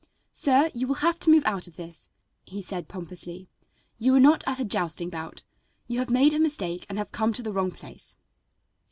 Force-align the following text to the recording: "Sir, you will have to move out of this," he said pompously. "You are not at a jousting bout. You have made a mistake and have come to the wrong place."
"Sir, 0.33 0.71
you 0.73 0.87
will 0.87 0.95
have 1.05 1.19
to 1.19 1.29
move 1.29 1.45
out 1.45 1.67
of 1.67 1.75
this," 1.75 2.09
he 2.43 2.59
said 2.59 2.87
pompously. 2.87 3.47
"You 3.99 4.15
are 4.15 4.19
not 4.19 4.43
at 4.47 4.59
a 4.59 4.65
jousting 4.65 5.11
bout. 5.11 5.43
You 5.87 5.99
have 5.99 6.09
made 6.09 6.33
a 6.33 6.39
mistake 6.39 6.87
and 6.89 6.97
have 6.97 7.11
come 7.11 7.33
to 7.33 7.43
the 7.43 7.53
wrong 7.53 7.69
place." 7.69 8.17